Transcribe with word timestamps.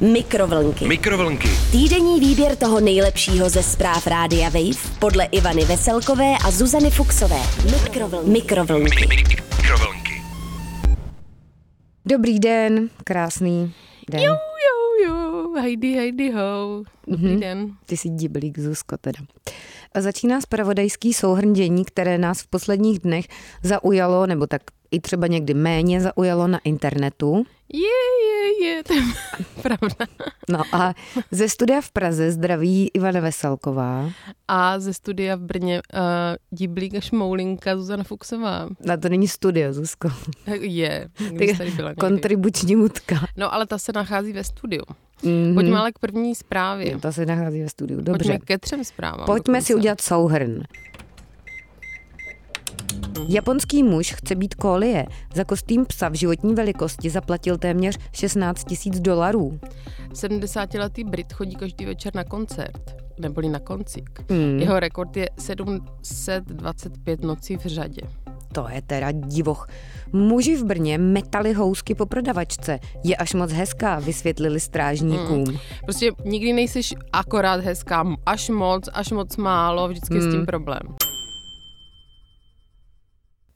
Mikrovlnky. 0.00 0.88
Mikrovlnky. 0.88 1.48
Týdenní 1.72 2.20
výběr 2.20 2.56
toho 2.56 2.80
nejlepšího 2.80 3.48
ze 3.50 3.62
zpráv 3.62 4.06
Rádia 4.06 4.48
Wave 4.48 4.96
podle 4.98 5.24
Ivany 5.24 5.64
Veselkové 5.64 6.34
a 6.44 6.50
Zuzany 6.50 6.90
Fuxové. 6.90 7.38
Mikrovlnky. 7.72 8.30
Mikrovlnky. 8.30 9.06
Mikrovlnky. 9.56 10.22
Dobrý 12.06 12.38
den, 12.38 12.90
krásný 13.04 13.72
den. 14.10 14.20
Jo, 14.20 14.32
jo, 14.32 15.06
jo, 15.08 15.52
hejdy, 15.60 15.92
hejdy, 15.92 16.32
ho. 16.32 16.82
Dobrý 17.06 17.30
Mhm. 17.30 17.40
den. 17.40 17.70
Ty 17.86 17.96
jsi 17.96 18.08
diblík, 18.10 18.58
Zuzko, 18.58 18.96
teda. 19.00 19.18
A 19.94 20.00
začíná 20.00 20.40
spravodajský 20.40 21.12
souhrn 21.14 21.52
dění, 21.52 21.84
které 21.84 22.18
nás 22.18 22.40
v 22.42 22.46
posledních 22.46 22.98
dnech 22.98 23.24
zaujalo, 23.62 24.26
nebo 24.26 24.46
tak 24.46 24.62
i 24.90 25.00
třeba 25.00 25.26
někdy 25.26 25.54
méně 25.54 26.00
zaujalo 26.00 26.46
na 26.46 26.58
internetu. 26.64 27.44
Je, 27.72 27.80
je, 28.26 28.66
je, 28.66 28.84
to 28.84 28.94
je 28.94 29.02
pravda. 29.62 30.06
No 30.48 30.62
a 30.72 30.94
ze 31.30 31.48
studia 31.48 31.80
v 31.80 31.90
Praze 31.90 32.32
zdraví 32.32 32.90
Ivana 32.94 33.20
Veselková. 33.20 34.10
A 34.48 34.78
ze 34.80 34.94
studia 34.94 35.36
v 35.36 35.40
Brně 35.40 35.82
uh, 35.94 36.00
Diblík 36.52 36.94
a 36.94 37.00
Šmoulinka 37.00 37.76
Zuzana 37.76 38.04
Fuxová. 38.04 38.68
Na 38.80 38.96
to 38.96 39.08
není 39.08 39.28
studio, 39.28 39.72
Zuzko. 39.72 40.08
Je, 40.60 41.08
když 41.30 41.58
tady 41.58 41.70
byla 41.70 41.88
někdy. 41.88 42.00
Kontribuční 42.00 42.76
mutka. 42.76 43.26
No 43.36 43.54
ale 43.54 43.66
ta 43.66 43.78
se 43.78 43.92
nachází 43.92 44.32
ve 44.32 44.44
studiu. 44.44 44.82
Mhm. 45.22 45.54
Pojďme 45.54 45.78
ale 45.78 45.92
k 45.92 45.98
první 45.98 46.34
zprávě. 46.34 46.98
Ta 46.98 47.12
se 47.12 47.26
nachází 47.26 47.62
ve 47.62 47.68
studiu. 47.68 48.00
Dobře. 48.00 48.28
Pojďme 48.28 48.38
ke 48.38 48.58
třem 48.58 48.84
zprávám. 48.84 49.26
Pojďme 49.26 49.62
si 49.62 49.72
dokonce. 49.72 49.74
udělat 49.74 50.00
souhrn. 50.00 50.62
Japonský 53.28 53.82
muž 53.82 54.12
chce 54.12 54.34
být 54.34 54.54
kolie. 54.54 55.06
Za 55.34 55.44
kostým 55.44 55.86
psa 55.86 56.08
v 56.08 56.14
životní 56.14 56.54
velikosti 56.54 57.10
zaplatil 57.10 57.58
téměř 57.58 57.98
16 58.12 58.64
tisíc 58.64 59.00
dolarů. 59.00 59.60
70-letý 60.12 61.04
Brit 61.04 61.32
chodí 61.32 61.56
každý 61.56 61.84
večer 61.84 62.14
na 62.14 62.24
koncert, 62.24 62.96
neboli 63.18 63.48
na 63.48 63.58
koncík. 63.58 64.20
Hmm. 64.30 64.58
Jeho 64.58 64.80
rekord 64.80 65.16
je 65.16 65.28
725 65.38 67.22
nocí 67.22 67.56
v 67.56 67.66
řadě. 67.66 68.00
To 68.52 68.66
je 68.70 68.82
teda 68.82 69.12
divoch. 69.12 69.68
Muži 70.12 70.56
v 70.56 70.64
Brně 70.64 70.98
metali 70.98 71.52
housky 71.52 71.94
po 71.94 72.06
prodavačce. 72.06 72.78
Je 73.04 73.16
až 73.16 73.34
moc 73.34 73.52
hezká, 73.52 73.98
vysvětlili 73.98 74.60
strážníkům. 74.60 75.44
Hmm. 75.44 75.56
Prostě 75.84 76.10
nikdy 76.24 76.52
nejseš 76.52 76.94
akorát 77.12 77.60
hezká, 77.60 78.04
až 78.26 78.48
moc, 78.48 78.88
až 78.92 79.10
moc 79.10 79.36
málo, 79.36 79.88
vždycky 79.88 80.14
je 80.14 80.20
s 80.20 80.24
Hmm. 80.24 80.34
tím 80.34 80.46
problém. 80.46 80.80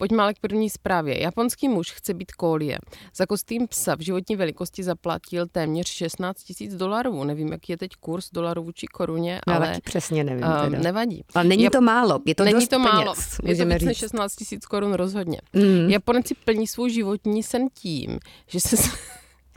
Pojďme 0.01 0.23
ale 0.23 0.33
k 0.33 0.39
první 0.39 0.69
zprávě. 0.69 1.21
Japonský 1.21 1.69
muž 1.69 1.91
chce 1.91 2.13
být 2.13 2.31
kólie. 2.31 2.77
Za 3.15 3.25
kostým 3.25 3.67
psa 3.67 3.95
v 3.95 3.99
životní 3.99 4.35
velikosti 4.35 4.83
zaplatil 4.83 5.47
téměř 5.47 5.87
16 5.87 6.43
tisíc 6.43 6.75
dolarů. 6.75 7.23
Nevím, 7.23 7.51
jaký 7.51 7.71
je 7.71 7.77
teď 7.77 7.91
kurz 7.99 8.29
dolarů 8.31 8.63
vůči 8.63 8.87
koruně, 8.87 9.41
Já 9.47 9.55
ale 9.55 9.67
taky 9.67 9.81
přesně 9.81 10.23
nevím. 10.23 10.43
um, 10.45 10.51
Teda. 10.71 10.79
nevadí. 10.83 11.23
Ale 11.35 11.43
není 11.43 11.69
to 11.69 11.81
málo, 11.81 12.19
je 12.25 12.35
to 12.35 12.43
Není 12.43 12.53
dost 12.53 12.67
to 12.67 12.79
málo, 12.79 13.13
peněz, 13.13 13.39
je 13.43 13.55
to 13.55 13.65
víc 13.65 13.81
než 13.83 13.97
říct. 13.97 13.97
16 13.97 14.35
tisíc 14.35 14.65
korun 14.65 14.93
rozhodně. 14.93 15.37
Mm. 15.53 15.89
Japonci 15.89 16.35
plní 16.45 16.67
svůj 16.67 16.89
životní 16.91 17.43
sen 17.43 17.67
tím, 17.73 18.19
že 18.47 18.59
se 18.59 18.75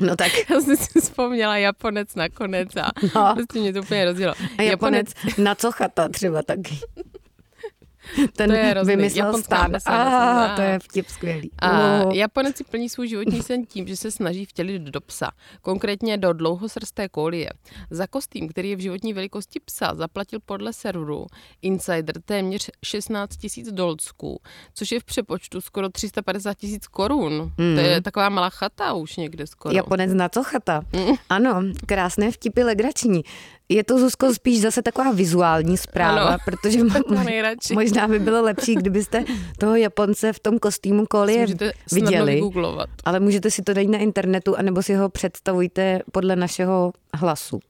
No 0.01 0.17
tak 0.17 0.33
já 0.51 0.61
jsem 0.61 0.77
si 0.77 1.01
vzpomněla 1.01 1.57
Japonec 1.57 2.15
nakonec 2.15 2.77
a 2.77 2.91
No. 3.15 3.33
prostě 3.35 3.59
mě 3.61 3.73
to 3.73 3.81
úplně 3.81 4.05
rozdělo. 4.05 4.35
a 4.59 4.63
Japonec 4.63 5.13
na 5.39 5.55
co 5.55 5.73
chata 5.73 6.09
třeba 6.09 6.43
taky. 6.43 6.79
Ten 8.37 8.51
To 8.51 8.57
je 8.57 8.65
hrozný. 8.65 8.97
vymyslel 8.97 9.27
Japonská 9.27 9.69
Ah, 9.87 10.57
to 10.57 10.63
je 10.63 10.79
vtip 10.79 11.09
skvělý. 11.09 11.51
A 11.59 11.85
Oh. 12.05 12.15
Japonec 12.15 12.57
si 12.57 12.65
plní 12.65 12.89
svůj 12.89 13.09
životní 13.09 13.43
sen 13.43 13.67
tím, 13.67 13.87
že 13.87 13.97
se 13.97 14.11
snaží 14.11 14.45
vtělit 14.45 14.83
do 14.83 15.01
psa, 15.01 15.31
konkrétně 15.63 16.17
do 16.19 16.33
dlouhosrsté 16.33 17.09
kolie. 17.09 17.51
Za 17.91 18.07
kostým, 18.07 18.49
který 18.49 18.71
je 18.71 18.77
v 18.77 18.81
životní 18.81 19.13
velikosti 19.13 19.61
psa, 19.65 19.95
zaplatil 19.95 20.41
podle 20.47 20.73
serveru 20.73 21.27
Insider 21.63 22.23
téměř 22.25 22.71
16 22.85 23.37
tisíc 23.37 23.73
dolcků, 23.73 24.41
což 24.75 24.93
je 24.93 25.01
v 25.01 25.05
přepočtu 25.05 25.61
skoro 25.61 25.89
350 25.89 26.55
tisíc 26.55 26.87
korun. 26.87 27.53
Mm. 27.59 27.75
To 27.75 27.81
je 27.81 28.01
taková 28.01 28.29
malá 28.29 28.51
chata 28.51 28.93
už 28.93 29.17
někde 29.17 29.47
skoro. 29.47 29.75
Japonec 29.75 30.13
na 30.15 30.29
co 30.29 30.43
chata. 30.43 30.83
Mm. 30.93 31.15
Ano, 31.29 31.63
krásné 31.87 32.31
vtipy 32.31 32.63
legrační. 32.65 33.23
Je 33.69 33.85
to, 33.85 33.99
Zuzko, 33.99 34.35
spíš 34.35 34.61
zase 34.61 34.83
taková 34.83 35.13
vizuální 35.13 35.77
zpráva, 35.77 36.21
Ano, 36.21 36.39
protože 36.45 36.79
možná 37.75 38.09
by 38.09 38.19
bylo 38.19 38.43
lepší, 38.43 38.75
kdybyste 38.75 39.25
toho 39.59 39.77
Japonce 39.77 40.33
v 40.33 40.39
tom 40.39 40.59
kostýmu 40.59 41.07
kolie 41.07 41.47
viděli. 41.93 42.43
Ale 43.05 43.21
můžete 43.21 43.51
si 43.51 43.63
to 43.63 43.75
najít 43.75 43.91
na 43.91 43.99
internetu, 43.99 44.57
anebo 44.57 44.83
si 44.83 44.95
ho 44.95 45.09
představujte 45.09 46.01
podle 46.13 46.37
našeho 46.37 46.93
hlasu. 47.15 47.61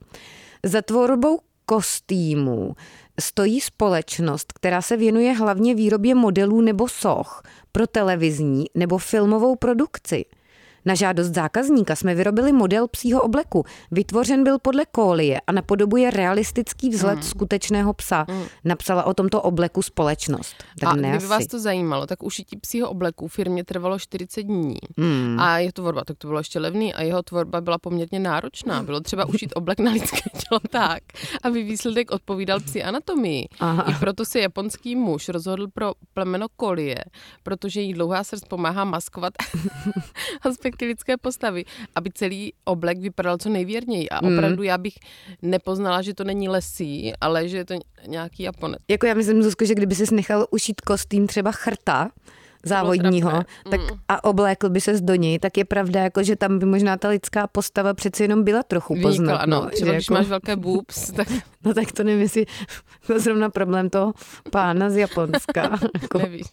Za 0.63 0.81
tvorbou 0.81 1.39
kostýmů 1.65 2.75
stojí 3.19 3.61
společnost, 3.61 4.53
která 4.53 4.81
se 4.81 4.97
věnuje 4.97 5.33
hlavně 5.33 5.75
výrobě 5.75 6.15
modelů 6.15 6.61
nebo 6.61 6.87
soch 6.87 7.43
pro 7.71 7.87
televizní 7.87 8.65
nebo 8.75 8.97
filmovou 8.97 9.55
produkci. 9.55 10.25
Na 10.85 10.95
žádost 10.95 11.27
zákazníka 11.27 11.95
jsme 11.95 12.15
vyrobili 12.15 12.51
model 12.51 12.87
psího 12.87 13.21
obleku. 13.21 13.63
Vytvořen 13.91 14.43
byl 14.43 14.59
podle 14.59 14.85
kólie 14.91 15.41
a 15.47 15.51
napodobuje 15.51 16.11
realistický 16.11 16.89
vzhled 16.89 17.23
skutečného 17.23 17.93
psa. 17.93 18.25
Napsala 18.63 19.03
o 19.03 19.13
tomto 19.13 19.41
obleku 19.41 19.81
společnost. 19.81 20.55
Tak 20.79 20.89
a 20.89 20.95
ne 20.95 21.09
kdyby 21.09 21.17
asi. 21.17 21.27
vás 21.27 21.47
to 21.47 21.59
zajímalo, 21.59 22.07
tak 22.07 22.23
ušití 22.23 22.57
psího 22.57 22.89
obleku 22.89 23.27
firmě 23.27 23.63
trvalo 23.63 23.99
40 23.99 24.43
dní. 24.43 24.75
Hmm. 24.97 25.39
A 25.39 25.57
jeho 25.57 25.71
tvorba, 25.71 26.03
tak 26.03 26.17
to 26.17 26.27
bylo 26.27 26.39
ještě 26.39 26.59
levný 26.59 26.93
a 26.93 27.01
jeho 27.01 27.23
tvorba 27.23 27.61
byla 27.61 27.77
poměrně 27.77 28.19
náročná. 28.19 28.83
Bylo 28.83 28.99
třeba 28.99 29.25
ušít 29.29 29.51
oblek 29.55 29.79
na 29.79 29.91
lidské 29.91 30.29
tělo 30.31 30.59
tak, 30.69 31.03
aby 31.43 31.63
výsledek 31.63 32.11
odpovídal 32.11 32.59
psí 32.59 32.83
anatomii. 32.83 33.47
Aha. 33.59 33.83
I 33.83 33.93
proto 33.99 34.25
se 34.25 34.39
japonský 34.39 34.95
muž 34.95 35.29
rozhodl 35.29 35.67
pro 35.73 35.93
plemeno 36.13 36.47
kolie, 36.55 36.97
protože 37.43 37.81
jí 37.81 37.93
dlouhá 37.93 38.23
srst 38.23 38.47
pomáhá 38.47 38.83
maskovat 38.83 39.33
aspekty 40.75 40.85
lidské 40.85 41.17
postavy, 41.17 41.65
aby 41.95 42.09
celý 42.13 42.53
oblek 42.65 42.99
vypadal 42.99 43.37
co 43.37 43.49
nejvěrněji. 43.49 44.09
A 44.09 44.19
Hmm. 44.25 44.37
opravdu 44.37 44.63
já 44.63 44.77
bych 44.77 44.93
nepoznala, 45.41 46.01
že 46.01 46.13
to 46.13 46.23
není 46.23 46.49
lesí, 46.49 47.13
ale 47.21 47.47
že 47.47 47.57
je 47.57 47.65
to 47.65 47.73
nějaký 48.07 48.43
Japonec. 48.43 48.79
Jako 48.87 49.05
já 49.05 49.13
myslím, 49.13 49.43
Zuzko, 49.43 49.65
že 49.65 49.75
kdyby 49.75 49.95
si 49.95 50.15
nechal 50.15 50.47
ušít 50.51 50.81
kostým 50.81 51.27
třeba 51.27 51.51
chrta 51.51 52.11
závodního 52.65 53.31
tak 53.69 53.81
a 54.07 54.23
oblékl 54.23 54.69
by 54.69 54.81
se 54.81 55.01
do 55.01 55.15
něj, 55.15 55.39
tak 55.39 55.57
je 55.57 55.65
pravda, 55.65 56.01
jako, 56.03 56.23
že 56.23 56.35
tam 56.35 56.59
by 56.59 56.65
možná 56.65 56.97
ta 56.97 57.09
lidská 57.09 57.47
postava 57.47 57.93
přeci 57.93 58.23
jenom 58.23 58.43
byla 58.43 58.63
trochu 58.63 58.95
poznat. 59.01 59.37
ano. 59.37 59.61
no, 59.61 59.69
Třeba 59.69 59.91
že 59.91 59.95
když 59.95 60.05
jako, 60.05 60.13
máš 60.13 60.27
velké 60.27 60.55
boobs, 60.55 61.11
tak 61.15 61.27
no 61.65 61.73
tak 61.73 61.91
to 61.91 62.03
nevím, 62.03 62.21
jestli 62.21 62.45
byl 63.07 63.19
zrovna 63.19 63.49
problém 63.49 63.89
toho 63.89 64.13
pána 64.51 64.89
z 64.89 64.97
Japonska. 64.97 65.79
jako, 66.01 66.17
nevíš. 66.17 66.45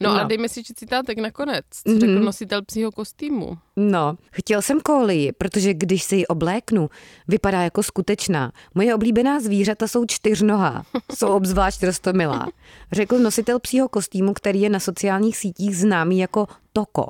No, 0.00 0.10
No. 0.10 0.16
ale 0.18 0.28
dejme 0.28 0.48
si 0.48 0.62
citátek 0.64 1.18
nakonec, 1.18 1.64
co 1.70 1.90
Mhm. 1.90 2.00
řekl 2.00 2.20
nositel 2.20 2.62
psího 2.64 2.92
kostýmu. 2.92 3.58
no, 3.76 4.16
chtěl 4.32 4.62
jsem 4.62 4.80
kólii, 4.80 5.32
protože 5.32 5.74
když 5.74 6.02
si 6.02 6.16
ji 6.16 6.26
obléknu, 6.26 6.90
vypadá 7.28 7.62
jako 7.62 7.82
skutečná. 7.82 8.52
Moje 8.74 8.94
oblíbená 8.94 9.40
zvířata 9.40 9.88
jsou 9.88 10.04
čtyřnohá, 10.06 10.84
jsou 11.14 11.28
obzvlášť 11.28 11.82
rostomilá. 11.82 12.48
Řekl 12.92 13.18
nositel 13.18 13.58
psího 13.58 13.88
kostýmu, 13.88 14.32
který 14.34 14.60
je 14.60 14.70
na 14.70 14.80
sociálních 14.80 15.36
sítích 15.36 15.76
známý 15.76 16.18
jako 16.18 16.46
Toko. 16.72 17.06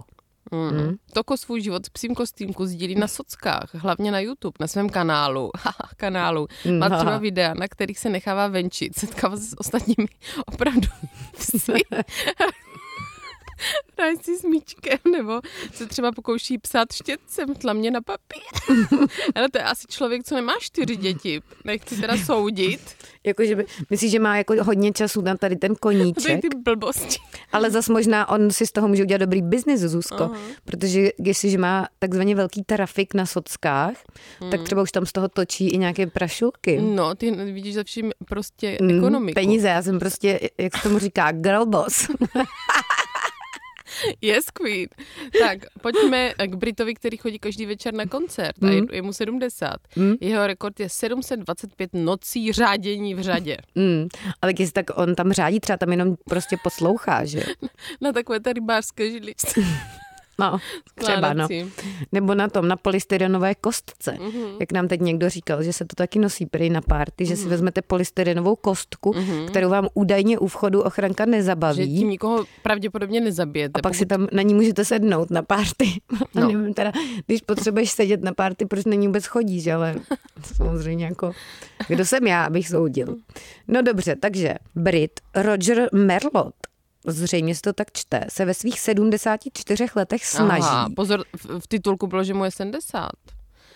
Mm. 0.53 0.81
Mm. 0.81 0.97
Toko 1.13 1.37
svůj 1.37 1.61
život 1.61 1.87
v 1.87 1.91
psím 1.91 2.15
kostýmku 2.15 2.67
sdílí 2.67 2.95
na 2.95 3.09
sockách, 3.09 3.75
hlavně 3.75 4.11
na 4.13 4.21
YouTube, 4.21 4.55
na 4.61 4.67
svém 4.67 4.89
kanálu. 4.91 5.51
Kanálu. 5.97 6.47
Má 6.79 6.87
Aha. 6.87 6.97
třeba 6.99 7.19
videa, 7.19 7.55
na 7.55 7.69
kterých 7.69 7.99
se 7.99 8.09
nechává 8.11 8.49
venčit, 8.49 8.99
setkává 8.99 9.37
se 9.37 9.43
s 9.43 9.55
ostatními 9.61 10.09
opravdu 10.47 10.89
psy. 11.39 11.73
Si 14.23 14.39
s 14.39 14.43
míčkem, 14.43 14.99
nebo 15.13 15.41
se 15.75 15.87
třeba 15.87 16.13
pokouší 16.13 16.59
psát 16.59 16.93
štětcem 16.93 17.55
tlamě 17.55 17.91
na 17.91 18.01
papír. 18.01 18.43
Ale 19.35 19.49
to 19.51 19.59
je 19.59 19.65
asi 19.65 19.87
člověk, 19.89 20.25
co 20.25 20.35
nemá 20.35 20.53
čtyři 20.61 20.97
děti. 20.97 21.41
Nechci 21.65 22.01
teda 22.01 22.17
soudit. 22.17 22.81
Jakože 23.25 23.57
by, 23.57 23.67
myslíš, 23.91 24.11
že 24.13 24.19
má 24.19 24.37
jako 24.37 24.65
hodně 24.65 24.93
času 24.93 25.21
na 25.21 25.37
tady 25.37 25.57
ten 25.57 25.69
To 25.75 25.91
je 25.91 25.99
koníček, 25.99 26.41
ty 26.41 26.49
blbosti. 26.65 27.17
ale 27.53 27.71
zas 27.71 27.89
možná 27.89 28.29
on 28.29 28.51
si 28.51 28.67
z 28.67 28.73
toho 28.73 28.89
může 28.89 29.03
udělat 29.03 29.19
dobrý 29.19 29.43
biznis, 29.43 29.81
Zuzko, 29.81 30.23
Aha. 30.25 30.39
protože 30.65 31.11
jestliže 31.19 31.59
má 31.59 31.89
takzvaně 31.99 32.35
velký 32.35 32.63
trafik 32.63 33.15
na 33.15 33.27
sockách, 33.27 33.95
tak 34.51 34.63
třeba 34.63 34.83
už 34.83 34.93
tam 34.93 35.07
z 35.07 35.13
toho 35.13 35.29
točí 35.29 35.69
i 35.69 35.79
nějaké 35.79 36.07
prašulky. 36.07 36.81
No, 36.83 37.15
ty 37.15 37.31
vidíš 37.31 37.75
za 37.75 37.85
vším 37.85 38.13
prostě 38.29 38.79
Mm, 38.81 38.91
ekonomiku. 38.99 39.35
Peníze, 39.35 39.69
já 39.69 39.83
jsem 39.83 39.99
prostě, 39.99 40.41
jak 40.59 40.77
se 40.77 40.83
tomu 40.83 40.99
říká, 40.99 41.33
girl 41.33 41.67
boss. 41.67 42.09
Yes, 44.21 44.51
queen. 44.51 44.89
Tak, 45.39 45.59
pojďme 45.81 46.35
k 46.47 46.55
Britovi, 46.55 46.95
který 46.95 47.17
chodí 47.17 47.39
každý 47.39 47.67
večer 47.67 47.95
na 47.95 48.07
koncert 48.07 48.63
a 48.63 48.71
je, 48.71 48.83
je 48.93 49.03
mu 49.03 49.13
70. 49.13 49.75
Mm. 49.97 50.15
Jeho 50.21 50.47
rekord 50.47 50.81
je 50.81 50.89
725 50.89 51.91
nocí 51.93 52.53
řádění 52.53 53.15
v 53.15 53.21
řadě. 53.21 53.57
Mm, 53.77 54.09
ale 54.43 54.53
jestli 54.59 54.73
tak 54.73 54.87
on 54.99 55.15
tam 55.15 55.33
řádí, 55.33 55.61
třeba 55.61 55.77
tam 55.77 55.91
jenom 55.91 56.17
prostě 56.25 56.57
poslouchá, 56.63 57.25
že? 57.25 57.43
Na 58.01 58.13
takové 58.13 58.41
té 58.41 58.53
rybářské 58.53 59.11
židličce. 59.11 59.61
No, 60.39 60.59
třeba 60.95 61.33
no. 61.33 61.49
Nebo 62.13 62.35
na 62.35 62.49
tom, 62.49 62.69
na 62.69 62.77
polystyrenové 62.77 63.55
kostce. 63.55 64.13
Mm-hmm. 64.13 64.57
Jak 64.61 64.73
nám 64.73 64.89
teď 64.89 65.01
někdo 65.01 65.29
říkal, 65.31 65.63
že 65.63 65.73
se 65.73 65.85
to 65.85 65.97
taky 65.97 66.19
nosí 66.19 66.47
prý 66.47 66.71
na 66.71 66.81
párty, 66.81 67.27
že 67.27 67.37
si 67.37 67.49
vezmete 67.49 67.83
polystyrenovou 67.83 68.57
kostku, 68.57 69.13
mm-hmm. 69.13 69.47
kterou 69.47 69.71
vám 69.71 69.89
údajně 69.95 70.39
u 70.39 70.47
vchodu 70.47 70.83
ochranka 70.83 71.25
Že 71.25 71.31
nezabaví. 71.31 71.99
tím 71.99 72.11
nikoho 72.11 72.45
pravděpodobně 72.63 73.21
nezabijete. 73.21 73.79
A 73.79 73.83
pak 73.83 73.95
si 73.95 74.07
tam 74.07 74.29
na 74.33 74.43
ní 74.43 74.55
můžete 74.55 74.85
sednout 74.85 75.31
na 75.31 75.43
párty. 75.43 75.89
No. 76.35 76.43
No. 76.43 76.53
Nevím, 76.53 76.75
teda, 76.75 76.93
když 77.27 77.41
potřebuješ 77.41 77.91
sedět 77.91 78.23
na 78.23 78.33
párty, 78.33 78.67
proč 78.67 78.85
na 78.85 78.95
ní 78.95 79.07
vůbec 79.07 79.27
chodíš, 79.27 79.67
ale 79.67 79.95
samozřejmě 80.57 81.05
jako, 81.05 81.33
kdo 81.89 82.05
jsem 82.05 82.27
já, 82.27 82.45
abych 82.45 82.69
soudil. 82.69 83.17
No 83.69 83.83
dobře, 83.83 84.17
takže 84.17 84.55
Brit 84.75 85.21
Roger 85.35 85.89
Merlot, 85.93 86.55
zřejmě 87.07 87.55
se 87.55 87.63
to 87.63 87.73
tak 87.73 87.93
čte, 87.93 88.25
se 88.29 88.45
ve 88.45 88.55
svých 88.55 88.81
74 88.81 89.87
letech 89.97 90.27
snaží. 90.27 90.63
Aha, 90.63 90.89
pozor, 90.97 91.25
v, 91.59 91.67
titulku 91.69 92.07
bylo, 92.07 92.25
že 92.25 92.35
mu 92.35 92.45
je 92.45 92.51
70. 92.51 93.11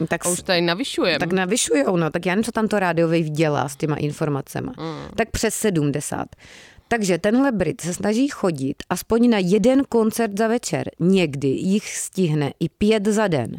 tak, 0.08 0.26
A 0.26 0.28
už 0.28 0.42
tady 0.42 0.60
navyšujeme. 0.60 1.18
tak 1.18 1.32
navyšujou, 1.32 1.96
no, 1.96 2.10
tak 2.10 2.26
já 2.26 2.32
nevím, 2.32 2.44
co 2.44 2.52
tam 2.52 2.68
to 2.68 2.78
rádio 2.78 3.08
Wave 3.08 3.20
dělá 3.30 3.68
s 3.68 3.76
těma 3.76 3.96
informacemi. 3.96 4.68
Mm. 4.68 5.08
Tak 5.16 5.30
přes 5.30 5.54
70. 5.54 6.26
Takže 6.88 7.18
tenhle 7.18 7.52
Brit 7.52 7.80
se 7.80 7.94
snaží 7.94 8.28
chodit 8.28 8.76
aspoň 8.90 9.30
na 9.30 9.38
jeden 9.38 9.84
koncert 9.88 10.38
za 10.38 10.48
večer. 10.48 10.90
Někdy 11.00 11.48
jich 11.48 11.96
stihne 11.96 12.52
i 12.60 12.68
pět 12.68 13.06
za 13.06 13.28
den. 13.28 13.56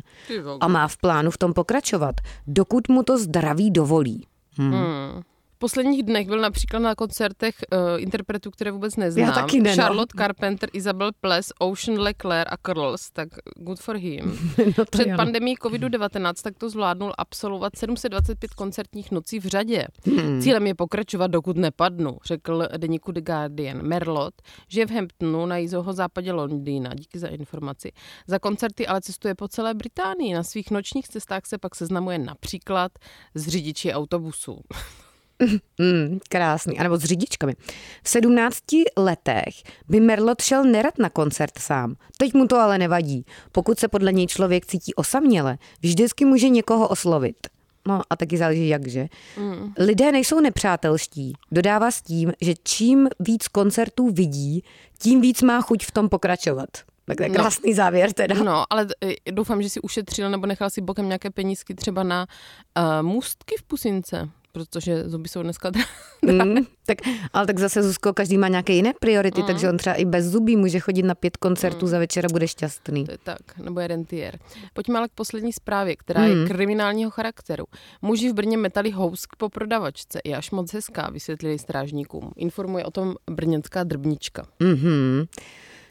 A 0.59 0.67
má 0.67 0.87
v 0.87 0.97
plánu 0.97 1.31
v 1.31 1.37
tom 1.37 1.53
pokračovat, 1.53 2.15
dokud 2.47 2.89
mu 2.89 3.03
to 3.03 3.17
zdraví 3.17 3.71
dovolí. 3.71 4.27
Hmm. 4.53 4.73
V 4.73 5.38
posledních 5.59 6.03
dnech 6.03 6.27
byl 6.27 6.41
například 6.41 6.79
na 6.79 6.95
koncertech 6.95 7.55
uh, 7.73 8.01
interpretů, 8.01 8.51
které 8.51 8.71
vůbec 8.71 8.95
neznám. 8.95 9.27
Já 9.27 9.31
taky 9.31 9.59
ne, 9.59 9.69
no. 9.69 9.83
Charlotte 9.83 10.17
Carpenter, 10.17 10.69
Isabel 10.73 11.11
Ples, 11.21 11.53
Ocean 11.59 11.99
Leclerc 11.99 12.47
a 12.51 12.57
Curls, 12.57 13.11
tak 13.11 13.29
good 13.57 13.79
for 13.79 13.95
him. 13.95 14.39
No 14.77 14.85
Před 14.85 15.07
jo. 15.07 15.17
pandemí 15.17 15.55
COVID-19 15.57 16.33
tak 16.43 16.57
to 16.57 16.69
zvládnul 16.69 17.13
absolvovat 17.17 17.75
725 17.75 18.53
koncertních 18.53 19.11
nocí 19.11 19.39
v 19.39 19.45
řadě. 19.45 19.87
Hmm. 20.05 20.41
Cílem 20.41 20.67
je 20.67 20.75
pokračovat, 20.75 21.27
dokud 21.27 21.57
nepadnu, 21.57 22.17
řekl 22.25 22.67
deníku 22.77 23.11
The 23.11 23.21
Guardian. 23.21 23.81
Merlot 23.81 24.33
žije 24.67 24.85
v 24.85 24.91
Hamptonu 24.91 25.45
na 25.45 25.57
jihozápadě 25.57 26.31
Londýna, 26.31 26.93
díky 26.93 27.19
za 27.19 27.27
informaci. 27.27 27.91
Za 28.27 28.39
koncerty 28.39 28.87
ale 28.87 29.01
cestuje 29.01 29.35
po 29.35 29.47
celé 29.47 29.73
Británii. 29.73 30.33
Na 30.33 30.43
svých 30.43 30.71
nočních 30.71 31.07
cestách 31.07 31.45
se 31.45 31.57
pak 31.57 31.75
seznamuje 31.75 32.17
například 32.17 32.91
s 33.35 33.47
řidiči 33.47 33.93
autobusů. 33.93 34.59
Mm, 35.77 36.19
krásný. 36.29 36.79
A 36.79 36.83
nebo 36.83 36.97
s 36.97 37.03
řidičkami. 37.03 37.55
V 38.03 38.09
17 38.09 38.57
letech 38.97 39.53
by 39.89 39.99
Merlot 39.99 40.41
šel 40.41 40.63
nerad 40.63 40.97
na 40.99 41.09
koncert 41.09 41.59
sám. 41.59 41.95
Teď 42.17 42.33
mu 42.33 42.47
to 42.47 42.57
ale 42.57 42.77
nevadí. 42.77 43.25
Pokud 43.51 43.79
se 43.79 43.87
podle 43.87 44.11
něj 44.13 44.27
člověk 44.27 44.65
cítí 44.65 44.95
osaměle, 44.95 45.57
vždycky 45.81 46.25
může 46.25 46.49
někoho 46.49 46.87
oslovit. 46.87 47.37
No 47.87 48.01
a 48.09 48.15
taky 48.15 48.37
záleží 48.37 48.67
jakže. 48.67 49.07
Mm. 49.37 49.73
Lidé 49.77 50.11
nejsou 50.11 50.39
nepřátelští. 50.39 51.33
Dodává 51.51 51.91
s 51.91 52.01
tím, 52.01 52.33
že 52.41 52.53
čím 52.63 53.09
víc 53.19 53.47
koncertů 53.47 54.09
vidí, 54.09 54.63
tím 54.99 55.21
víc 55.21 55.41
má 55.41 55.61
chuť 55.61 55.85
v 55.85 55.91
tom 55.91 56.09
pokračovat. 56.09 56.69
Tak 57.05 57.17
to 57.17 57.23
je 57.23 57.29
No. 57.29 57.35
krásný 57.35 57.73
závěr 57.73 58.13
teda. 58.13 58.43
No, 58.43 58.65
ale 58.69 58.87
eh, 59.03 59.31
doufám, 59.31 59.61
že 59.61 59.69
si 59.69 59.81
ušetřil 59.81 60.29
nebo 60.29 60.45
nechal 60.45 60.69
si 60.69 60.81
bokem 60.81 61.07
nějaké 61.07 61.29
penízky 61.29 61.75
třeba 61.75 62.03
na 62.03 62.27
uh, 62.77 63.07
můstky 63.07 63.55
v 63.59 63.63
pusince, 63.63 64.29
protože 64.51 65.09
zuby 65.09 65.29
jsou 65.29 65.43
dneska 65.43 65.69
drahé. 65.69 65.87
Mm, 66.21 66.55
tak, 66.85 66.97
ale 67.33 67.47
tak 67.47 67.59
zase 67.59 67.83
Zuzko, 67.83 68.13
každý 68.13 68.37
má 68.37 68.47
nějaké 68.47 68.73
jiné 68.73 68.93
priority, 68.99 69.41
mm. 69.41 69.47
takže 69.47 69.69
on 69.69 69.77
třeba 69.77 69.95
i 69.95 70.05
bez 70.05 70.25
zubí 70.25 70.57
může 70.57 70.79
chodit 70.79 71.03
na 71.03 71.15
pět 71.15 71.37
koncertů 71.37 71.85
mm. 71.85 71.89
za 71.89 71.99
večer 71.99 72.25
a 72.25 72.29
bude 72.31 72.47
šťastný. 72.47 73.05
To 73.05 73.11
je 73.11 73.17
tak, 73.23 73.57
nebo 73.57 73.79
je 73.79 73.87
rentier. 73.87 74.39
Pojďme 74.73 74.99
ale 74.99 75.07
k 75.07 75.11
poslední 75.11 75.53
zprávě, 75.53 75.95
která 75.95 76.23
je 76.25 76.47
kriminálního 76.47 77.11
charakteru. 77.11 77.65
Muži 78.01 78.29
v 78.29 78.33
Brně 78.33 78.57
metali 78.57 78.91
housk 78.91 79.35
po 79.35 79.49
prodavačce. 79.49 80.19
Je 80.25 80.37
až 80.37 80.51
moc 80.51 80.73
hezká, 80.73 81.09
vysvětlili 81.09 81.59
strážníkům. 81.59 82.31
Informuje 82.35 82.85
o 82.85 82.91
tom 82.91 83.15
brněnská 83.31 83.83
drbnička. 83.83 84.47
Mhm. 84.59 85.25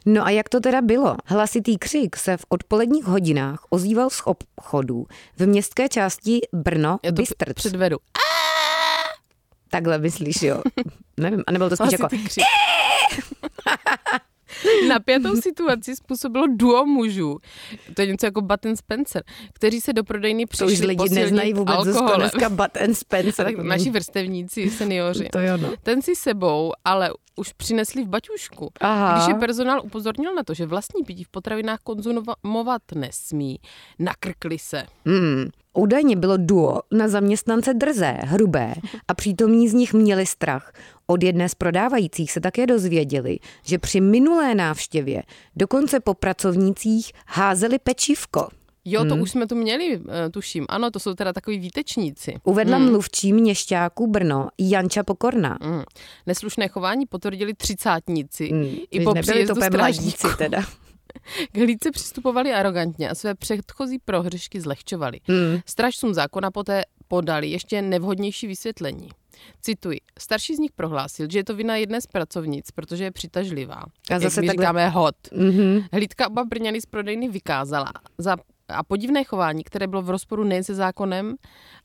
No 0.07 0.27
a 0.27 0.31
jak 0.31 0.49
to 0.49 0.61
teda 0.61 0.83
bylo? 0.83 1.17
Hlasitý 1.25 1.79
křik 1.79 2.17
se 2.17 2.37
v 2.37 2.45
odpoledních 2.49 3.05
hodinách 3.05 3.65
ozýval 3.71 4.11
z 4.11 4.23
obchodů 4.25 5.07
v 5.37 5.47
městské 5.47 5.89
části 5.89 6.41
Brno 6.53 6.99
Já 7.03 7.11
to 7.11 7.15
Bystrc. 7.15 7.55
předvedu. 7.55 7.97
Takhle 9.71 9.99
myslíš, 9.99 10.43
jo? 10.43 10.63
Nevím, 11.17 11.45
a 11.47 11.53
nebylo 11.53 11.71
to 11.71 11.77
spíš 11.77 11.93
jako... 11.93 12.09
Napjatou 14.89 15.37
situaci 15.37 15.97
způsobilo 15.97 16.47
duo 16.57 16.87
mužů, 16.87 17.39
to 17.95 18.03
je 18.03 18.07
něco 18.07 18.27
jako 18.27 18.41
Button 18.41 18.77
Spencer, 18.77 19.23
kteří 19.53 19.81
se 19.81 19.93
do 19.93 20.05
prodejny 20.05 20.47
To 20.47 20.65
už 20.67 20.73
přišli 20.73 20.87
lidi 20.87 21.09
neznají 21.15 21.55
vůbec 21.55 21.77
alkoholem. 21.77 22.21
dneska 22.21 22.49
Button 22.49 22.95
Spencer. 22.95 23.47
Tak 23.47 23.59
naši 23.59 23.91
vrstevníci, 23.91 24.71
seniori. 24.71 25.29
To 25.33 25.39
jo, 25.39 25.57
no. 25.57 25.73
Ten 25.83 26.03
si 26.03 26.15
sebou, 26.17 26.73
ale 26.85 27.11
už 27.37 27.53
přinesli 27.53 28.05
v 28.05 28.09
baťušku. 28.09 28.71
Aha. 28.81 29.15
Když 29.15 29.29
je 29.29 29.35
personál 29.35 29.81
upozornil 29.85 30.35
na 30.35 30.43
to, 30.43 30.55
že 30.55 30.67
vlastní 30.67 31.05
pití 31.05 31.25
v 31.25 31.29
potravinách 31.29 31.79
konzumovat 31.85 32.83
nesmí, 32.95 33.59
nakrkli 33.99 34.59
se. 34.59 34.83
Hmm. 35.07 35.49
Údajně 35.75 36.17
bylo 36.17 36.37
duo 36.37 36.81
na 36.93 37.09
zaměstnance 37.09 37.75
drzé, 37.75 38.19
hrubé 38.23 38.75
a 39.09 39.15
přítomní 39.15 39.69
z 39.69 39.75
nich 39.75 39.95
měli 39.95 40.27
strach. 40.27 40.73
Od 41.11 41.23
jedné 41.23 41.49
z 41.49 41.55
prodávajících 41.55 42.33
se 42.33 42.41
také 42.41 42.67
dozvěděli, 42.67 43.39
že 43.65 43.79
při 43.79 44.01
minulé 44.01 44.55
návštěvě 44.55 45.23
dokonce 45.57 46.01
po 46.01 46.15
pracovnících 46.15 47.13
házeli 47.27 47.79
pečívko. 47.79 48.49
Jo, 48.85 49.05
to 49.05 49.17
už 49.17 49.31
jsme 49.31 49.47
tu 49.47 49.55
měli, 49.55 50.01
eh, 50.27 50.31
tuším. 50.31 50.67
Ano, 50.69 50.91
to 50.91 50.99
jsou 51.01 51.15
teda 51.15 51.33
takový 51.33 51.59
výtečníci. 51.59 52.35
Uvedla 52.45 52.77
hmm. 52.77 52.91
mluvčí 52.91 53.33
měšťáků 53.33 54.07
Brno 54.07 54.49
Janča 54.59 55.03
Pokorná. 55.03 55.59
Mm. 55.63 55.83
Neslušné 56.27 56.69
chování 56.69 57.07
potvrdili 57.07 57.55
třicátníci. 57.55 58.49
Hmm. 58.49 58.77
I 58.91 59.01
po 59.01 59.15
nebyli 59.15 59.47
to 59.47 59.55
strážníků. 59.55 60.29
teda. 60.39 60.63
K 61.53 61.59
hlídce 61.59 61.91
přistupovali 61.91 62.53
arrogantně 62.53 63.11
a 63.11 63.15
své 63.15 63.35
předchozí 63.35 63.99
prohřešky 63.99 64.61
zlehčovali. 64.61 65.21
Hmm. 65.25 65.61
Strážcům 65.67 66.15
zákona 66.15 66.51
poté 66.51 66.83
podali 67.09 67.49
ještě 67.49 67.83
nevhodnější 67.83 68.47
vysvětlení. 68.47 69.09
Cituji. 69.61 70.01
Starší 70.19 70.57
z 70.57 70.59
nich 70.59 70.73
prohlásil, 70.73 71.27
že 71.31 71.39
je 71.39 71.45
to 71.45 71.55
vina 71.55 71.77
jedné 71.77 72.01
z 72.01 72.07
pracovnic, 72.07 72.71
protože 72.71 73.05
je 73.05 73.11
přitažlivá. 73.11 73.75
A 74.11 74.13
Jak 74.13 74.23
zase 74.23 74.41
my 74.41 74.47
takhle- 74.47 74.63
říkáme 74.63 74.89
hot. 74.89 75.17
Mhm. 75.33 75.81
Hlídka 75.93 76.27
oba 76.29 76.45
Brňany 76.45 76.81
z 76.81 76.87
prodejny 76.87 77.29
vykázala 77.29 77.93
za 78.19 78.37
a 78.69 78.83
podivné 78.83 79.25
chování, 79.25 79.65
které 79.65 79.87
bylo 79.87 80.03
v 80.03 80.11
rozporu 80.11 80.45
nejen 80.45 80.65
se 80.65 80.75
zákonem, 80.75 81.37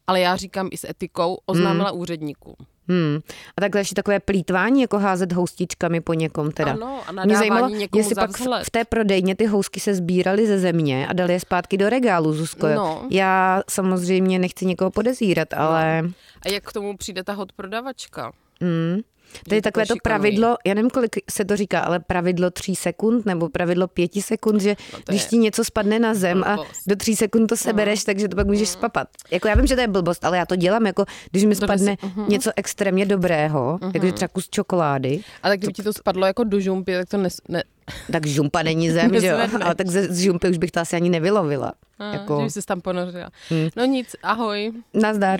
ale 0.08 0.20
já 0.20 0.36
říkám 0.36 0.70
i 0.72 0.78
s 0.78 0.90
etikou, 0.90 1.38
oznámila 1.46 1.92
úředníkům. 1.92 2.56
Hmm. 2.88 3.20
A 3.58 3.62
takhle 3.62 3.82
ještě 3.82 3.96
takové 3.96 4.20
plítvání, 4.20 4.82
jako 4.82 5.00
házet 5.00 5.34
houstičkami 5.34 6.02
po 6.02 6.14
někom 6.14 6.52
teda. 6.52 6.72
Ano, 6.72 7.02
a 7.08 7.26
Mě 7.26 7.38
zajímalo, 7.38 7.70
někomu 7.70 8.00
jestli 8.00 8.16
pak 8.16 8.38
v, 8.38 8.48
v 8.64 8.70
té 8.70 8.86
prodejně 8.86 9.36
ty 9.36 9.46
housky 9.46 9.80
se 9.80 9.94
sbíraly 9.94 10.48
ze 10.48 10.60
země 10.60 11.08
a 11.08 11.14
dali 11.14 11.34
je 11.34 11.40
zpátky 11.40 11.78
do 11.78 11.90
regálu, 11.90 12.34
Zuzko. 12.34 12.68
No. 12.68 13.08
Já 13.10 13.62
samozřejmě 13.70 14.40
nechci 14.40 14.66
někoho 14.66 14.92
podezírat, 14.92 15.54
ale... 15.54 16.04
A 16.46 16.50
jak 16.50 16.64
k 16.64 16.74
tomu 16.74 16.98
přijde 16.98 17.24
ta 17.24 17.34
hot 17.34 17.52
prodavačka? 17.52 18.32
Hmm. 18.64 19.02
To 19.50 19.56
je 19.56 19.62
takové 19.62 19.86
to 19.86 19.96
pravidlo, 20.04 20.58
já 20.66 20.74
nevím, 20.74 20.90
kolik 20.90 21.16
se 21.32 21.46
to 21.46 21.56
říká, 21.58 21.80
ale 21.80 22.00
pravidlo 22.00 22.50
tří 22.52 22.76
sekund 22.76 23.26
nebo 23.26 23.50
pravidlo 23.50 23.88
pěti 23.88 24.22
sekund, 24.22 24.62
že 24.62 24.76
No 24.94 25.00
když 25.10 25.22
je 25.24 25.28
ti 25.30 25.38
něco 25.38 25.64
spadne 25.64 26.00
na 26.00 26.14
zem 26.14 26.44
a 26.44 26.56
blbost. 26.56 26.70
No. 26.88 26.92
do 26.92 26.96
tří 26.96 27.16
sekund 27.16 27.48
to 27.48 27.58
sebereš, 27.58 28.04
takže 28.04 28.28
to 28.28 28.36
pak 28.36 28.48
můžeš 28.48 28.70
spapat. 28.70 29.08
Jako 29.32 29.48
já 29.48 29.56
vím, 29.56 29.68
že 29.68 29.76
to 29.76 29.82
je 29.82 29.88
blbost, 29.88 30.26
ale 30.26 30.38
já 30.38 30.46
to 30.46 30.56
dělám, 30.56 30.86
jako 30.86 31.06
když 31.32 31.44
mi 31.46 31.56
spadne 31.56 31.96
si- 32.02 32.08
mhm. 32.08 32.26
něco 32.30 32.52
extrémně 32.56 33.06
dobrého, 33.06 33.80
jakože 33.94 34.12
třeba 34.14 34.28
kus 34.28 34.50
čokolády, 34.50 35.22
A 35.44 35.50
tak 35.50 35.60
kdyby 35.60 35.74
ti 35.74 35.84
to 35.84 35.94
spadlo 35.94 36.26
jako 36.28 36.44
do 36.44 36.60
žumpy, 36.60 36.94
tak 36.94 37.10
to 37.10 37.18
nes, 37.18 37.38
ne, 37.50 37.64
tak 38.12 38.28
žumpa 38.28 38.64
není 38.64 38.92
zem, 38.92 39.20
že 39.20 39.28
jo? 39.28 39.38
Ale 39.64 39.76
tak 39.76 39.88
ze, 39.88 40.04
z 40.14 40.20
žumpy 40.20 40.50
už 40.50 40.58
bych 40.58 40.72
to 40.72 40.80
asi 40.80 40.96
ani 40.96 41.10
nevylovila. 41.10 41.72
a, 42.00 42.14
Jako, 42.14 42.38
že 42.40 42.44
by 42.46 42.52
se 42.52 42.62
tam 42.62 42.82
ponořila. 42.82 43.30
No 43.76 43.86
nic, 43.86 44.16
ahoj. 44.24 44.72
nazdar. 44.94 45.40